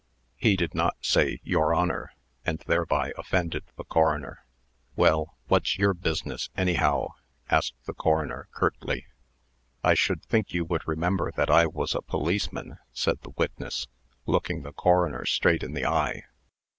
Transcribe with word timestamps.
He 0.35 0.55
did 0.55 0.73
not 0.73 0.97
say 1.01 1.39
"Your 1.43 1.75
Honor," 1.75 2.11
and 2.43 2.57
thereby 2.65 3.11
offended 3.19 3.63
the 3.77 3.83
coroner. 3.83 4.43
"Well, 4.95 5.37
what's 5.47 5.77
yer 5.77 5.93
bizness, 5.93 6.49
anyhow?" 6.57 7.09
asked 7.51 7.75
the 7.85 7.93
coroner, 7.93 8.47
curtly. 8.51 9.05
"I 9.83 9.93
should 9.93 10.23
think 10.25 10.55
you 10.55 10.65
would 10.65 10.87
remember 10.87 11.31
that 11.33 11.51
I 11.51 11.67
was 11.67 11.93
a 11.93 12.01
policeman," 12.01 12.79
said 12.91 13.21
the 13.21 13.35
witness, 13.37 13.87
looking 14.25 14.63
the 14.63 14.73
coroner 14.73 15.23
straight 15.23 15.61
in 15.61 15.75
the 15.75 15.85
eye. 15.85 16.23